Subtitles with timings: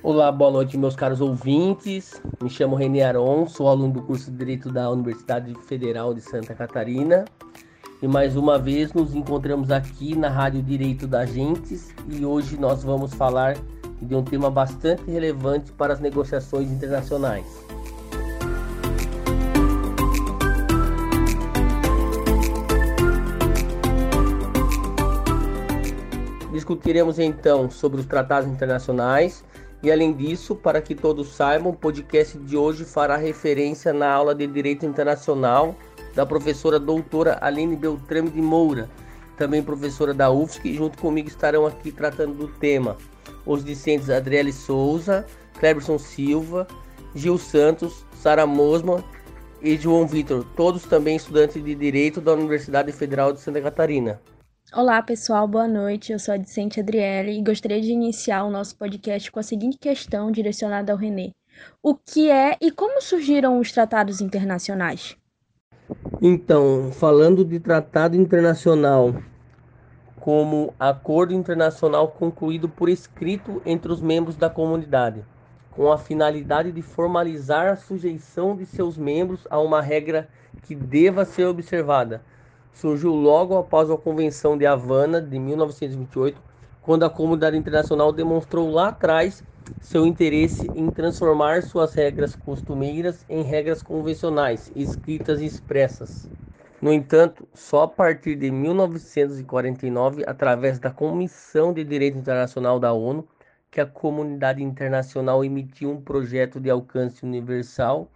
[0.00, 2.22] Olá, boa noite, meus caros ouvintes.
[2.40, 6.54] Me chamo René Aron, sou aluno do curso de Direito da Universidade Federal de Santa
[6.54, 7.24] Catarina.
[8.00, 12.84] E mais uma vez nos encontramos aqui na Rádio Direito da Gentes e hoje nós
[12.84, 13.56] vamos falar
[14.00, 17.44] de um tema bastante relevante para as negociações internacionais.
[26.52, 29.44] Discutiremos então sobre os tratados internacionais
[29.82, 34.34] e além disso, para que todos saibam, o podcast de hoje fará referência na aula
[34.34, 35.76] de Direito Internacional
[36.14, 38.90] da professora doutora Aline Beltrame de Moura,
[39.36, 42.96] também professora da UFSC, junto comigo estarão aqui tratando do tema
[43.46, 45.24] os discentes Adriele Souza,
[45.58, 46.66] Cleberson Silva,
[47.14, 49.02] Gil Santos, Sara Mosman
[49.62, 54.20] e João Vitor, todos também estudantes de Direito da Universidade Federal de Santa Catarina.
[54.74, 56.12] Olá, pessoal, boa noite.
[56.12, 59.78] Eu sou a Dicente Adriele e gostaria de iniciar o nosso podcast com a seguinte
[59.78, 61.32] questão direcionada ao Renê:
[61.82, 65.16] O que é e como surgiram os tratados internacionais?
[66.20, 69.14] Então, falando de tratado internacional
[70.20, 75.24] como acordo internacional concluído por escrito entre os membros da comunidade,
[75.70, 80.28] com a finalidade de formalizar a sujeição de seus membros a uma regra
[80.60, 82.22] que deva ser observada
[82.72, 86.40] surgiu logo após a Convenção de Havana de 1928,
[86.80, 89.44] quando a comunidade internacional demonstrou lá atrás
[89.80, 96.28] seu interesse em transformar suas regras costumeiras em regras convencionais, escritas e expressas.
[96.80, 103.26] No entanto, só a partir de 1949, através da Comissão de Direito Internacional da ONU,
[103.70, 108.08] que a comunidade internacional emitiu um projeto de alcance universal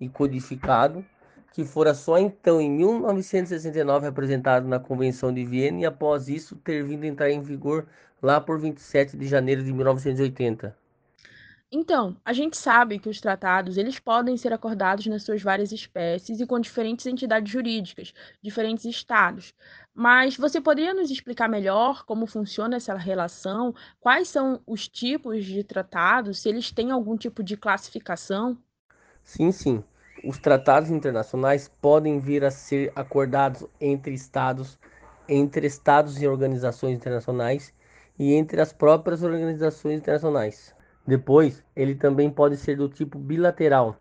[0.00, 1.04] e codificado
[1.52, 6.82] que fora só então em 1969 apresentado na Convenção de Viena e após isso ter
[6.84, 7.86] vindo entrar em vigor
[8.22, 10.76] lá por 27 de janeiro de 1980.
[11.74, 16.38] Então, a gente sabe que os tratados eles podem ser acordados nas suas várias espécies
[16.38, 19.54] e com diferentes entidades jurídicas, diferentes estados.
[19.94, 23.74] Mas você poderia nos explicar melhor como funciona essa relação?
[23.98, 26.40] Quais são os tipos de tratados?
[26.40, 28.58] Se eles têm algum tipo de classificação?
[29.24, 29.82] Sim, sim.
[30.24, 34.78] Os tratados internacionais podem vir a ser acordados entre estados,
[35.28, 37.74] entre estados e organizações internacionais
[38.16, 40.72] e entre as próprias organizações internacionais.
[41.04, 43.96] Depois, ele também pode ser do tipo bilateral,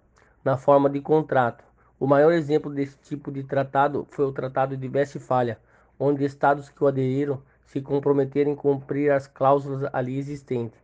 [0.45, 1.63] na forma de contrato.
[1.99, 5.57] O maior exemplo desse tipo de tratado foi o Tratado de Westfália,
[5.97, 10.79] onde estados que o aderiram se comprometeram em cumprir as cláusulas ali existentes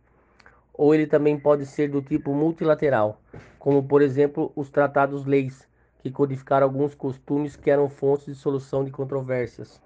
[0.78, 3.20] ou ele também pode ser do tipo multilateral,
[3.58, 5.68] como por exemplo os tratados-leis,
[5.98, 9.82] que codificaram alguns costumes que eram fontes de solução de controvérsias.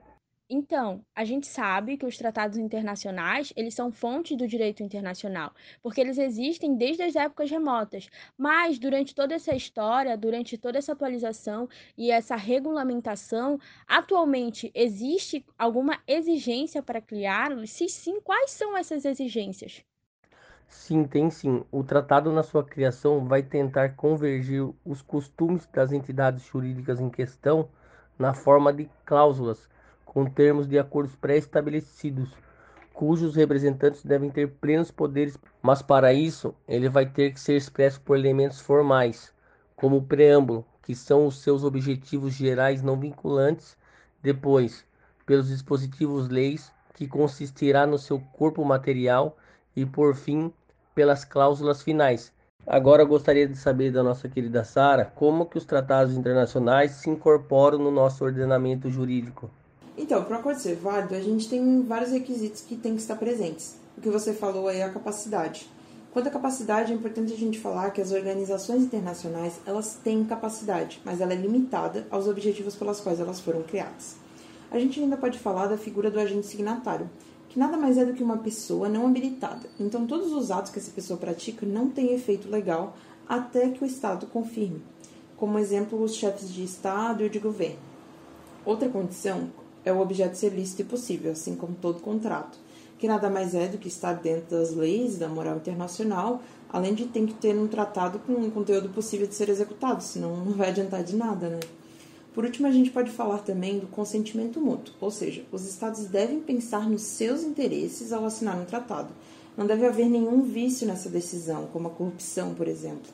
[0.50, 5.98] Então, a gente sabe que os tratados internacionais, eles são fontes do direito internacional, porque
[5.98, 8.10] eles existem desde as épocas remotas.
[8.36, 11.66] Mas durante toda essa história, durante toda essa atualização
[11.96, 13.58] e essa regulamentação,
[13.88, 17.70] atualmente existe alguma exigência para criá-los?
[17.70, 19.82] Se sim, quais são essas exigências?
[20.74, 21.62] Sim, tem sim.
[21.70, 27.68] O tratado, na sua criação, vai tentar convergir os costumes das entidades jurídicas em questão
[28.18, 29.68] na forma de cláusulas,
[30.04, 32.34] com termos de acordos pré-estabelecidos,
[32.92, 38.00] cujos representantes devem ter plenos poderes, mas para isso ele vai ter que ser expresso
[38.00, 39.32] por elementos formais,
[39.76, 43.76] como o preâmbulo, que são os seus objetivos gerais não vinculantes,
[44.22, 44.84] depois,
[45.26, 49.36] pelos dispositivos leis, que consistirá no seu corpo material,
[49.74, 50.52] e por fim,
[50.94, 52.32] pelas cláusulas finais.
[52.66, 57.10] Agora eu gostaria de saber da nossa querida Sara como que os tratados internacionais se
[57.10, 59.50] incorporam no nosso ordenamento jurídico.
[59.98, 63.16] Então, para um acordo ser válido, a gente tem vários requisitos que têm que estar
[63.16, 63.76] presentes.
[63.98, 65.68] O que você falou aí é a capacidade.
[66.12, 71.00] Quanto à capacidade, é importante a gente falar que as organizações internacionais elas têm capacidade,
[71.04, 74.16] mas ela é limitada aos objetivos pelos quais elas foram criadas.
[74.70, 77.08] A gente ainda pode falar da figura do agente signatário,
[77.52, 79.68] que nada mais é do que uma pessoa não habilitada.
[79.78, 82.96] Então, todos os atos que essa pessoa pratica não têm efeito legal
[83.28, 84.82] até que o Estado confirme,
[85.36, 87.76] como exemplo, os chefes de Estado e de governo.
[88.64, 89.50] Outra condição
[89.84, 92.58] é o objeto ser lícito e possível, assim como todo contrato,
[92.98, 96.40] que nada mais é do que estar dentro das leis da moral internacional,
[96.70, 100.42] além de ter que ter um tratado com um conteúdo possível de ser executado, senão
[100.42, 101.60] não vai adiantar de nada, né?
[102.34, 106.40] Por último, a gente pode falar também do consentimento mútuo, ou seja, os Estados devem
[106.40, 109.10] pensar nos seus interesses ao assinar um tratado.
[109.54, 113.12] Não deve haver nenhum vício nessa decisão, como a corrupção, por exemplo.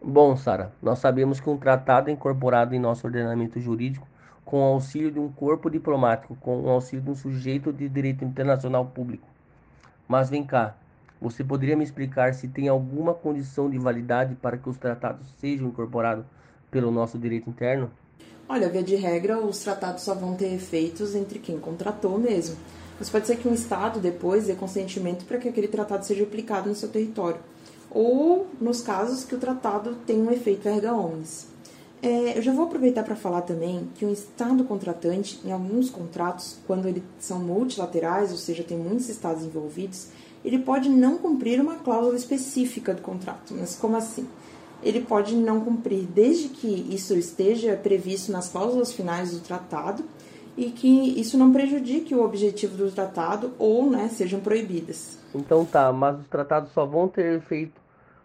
[0.00, 4.06] Bom, Sara, nós sabemos que um tratado é incorporado em nosso ordenamento jurídico
[4.44, 8.24] com o auxílio de um corpo diplomático, com o auxílio de um sujeito de direito
[8.24, 9.26] internacional público.
[10.06, 10.76] Mas vem cá,
[11.20, 15.68] Você poderia me explicar se tem alguma condição de validade para que os tratados sejam
[15.68, 16.24] incorporados
[16.70, 17.90] pelo nosso direito interno?
[18.48, 22.56] Olha, via de regra, os tratados só vão ter efeitos entre quem contratou mesmo.
[22.98, 26.68] Mas pode ser que um Estado depois dê consentimento para que aquele tratado seja aplicado
[26.68, 27.40] no seu território.
[27.90, 31.46] Ou nos casos que o tratado tem um efeito erga omnes.
[32.00, 36.56] É, eu já vou aproveitar para falar também que um Estado contratante, em alguns contratos,
[36.66, 40.08] quando eles são multilaterais, ou seja, tem muitos Estados envolvidos,
[40.44, 43.52] ele pode não cumprir uma cláusula específica do contrato.
[43.52, 44.28] Mas como assim?
[44.82, 50.04] Ele pode não cumprir desde que isso esteja previsto nas cláusulas finais do tratado
[50.56, 50.88] e que
[51.20, 55.18] isso não prejudique o objetivo do tratado ou né, sejam proibidas.
[55.34, 57.80] Então tá, mas os tratados só vão ter efeito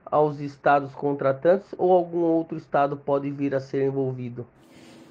[0.06, 4.46] aos estados contratantes ou algum outro estado pode vir a ser envolvido?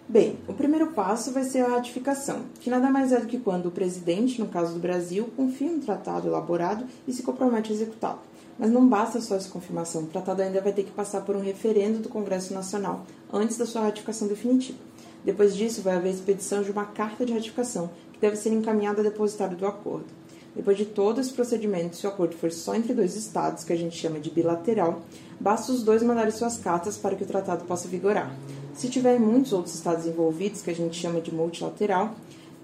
[0.08, 3.66] Bem, o primeiro passo vai ser a ratificação, que nada mais é do que quando
[3.66, 8.18] o presidente, no caso do Brasil, confia um tratado elaborado e se compromete a executá-lo.
[8.58, 11.40] Mas não basta só essa confirmação, o tratado ainda vai ter que passar por um
[11.40, 14.78] referendo do Congresso Nacional antes da sua ratificação definitiva.
[15.24, 19.00] Depois disso, vai haver a expedição de uma carta de ratificação, que deve ser encaminhada
[19.00, 20.06] ao depositário do acordo.
[20.54, 23.76] Depois de todo esse procedimento, se o acordo for só entre dois estados, que a
[23.76, 25.00] gente chama de bilateral,
[25.40, 28.36] basta os dois mandarem suas cartas para que o tratado possa vigorar.
[28.74, 32.14] Se tiver muitos outros estados envolvidos, que a gente chama de multilateral,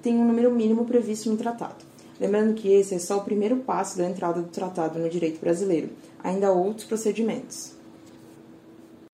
[0.03, 1.88] tem um número mínimo previsto no tratado.
[2.21, 5.91] Lembrando que esse é só o primeiro passo da entrada do tratado no direito brasileiro.
[6.23, 7.77] Ainda há outros procedimentos.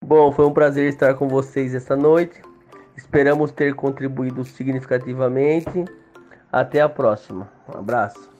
[0.04, 2.40] Bom, foi um prazer estar com vocês esta noite.
[2.96, 5.84] Esperamos ter contribuído significativamente.
[6.50, 7.50] Até a próxima.
[7.68, 8.30] Um abraço.